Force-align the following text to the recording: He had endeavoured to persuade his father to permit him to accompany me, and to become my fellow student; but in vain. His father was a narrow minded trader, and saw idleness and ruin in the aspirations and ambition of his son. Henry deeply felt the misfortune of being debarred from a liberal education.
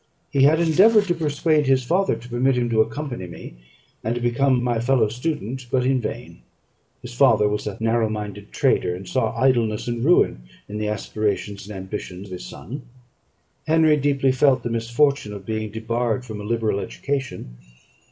He 0.31 0.45
had 0.45 0.59
endeavoured 0.59 1.03
to 1.03 1.13
persuade 1.13 1.67
his 1.67 1.83
father 1.83 2.15
to 2.15 2.27
permit 2.27 2.55
him 2.57 2.71
to 2.71 2.81
accompany 2.81 3.27
me, 3.27 3.57
and 4.03 4.15
to 4.15 4.19
become 4.19 4.63
my 4.63 4.79
fellow 4.79 5.09
student; 5.09 5.67
but 5.69 5.85
in 5.85 6.01
vain. 6.01 6.41
His 7.03 7.13
father 7.13 7.47
was 7.47 7.67
a 7.67 7.77
narrow 7.79 8.09
minded 8.09 8.51
trader, 8.51 8.95
and 8.95 9.07
saw 9.07 9.37
idleness 9.37 9.87
and 9.87 10.03
ruin 10.03 10.41
in 10.67 10.79
the 10.79 10.87
aspirations 10.89 11.67
and 11.69 11.77
ambition 11.77 12.25
of 12.25 12.31
his 12.31 12.45
son. 12.45 12.81
Henry 13.67 13.95
deeply 13.95 14.31
felt 14.31 14.63
the 14.63 14.71
misfortune 14.71 15.33
of 15.33 15.45
being 15.45 15.69
debarred 15.69 16.25
from 16.25 16.41
a 16.41 16.45
liberal 16.45 16.79
education. 16.79 17.57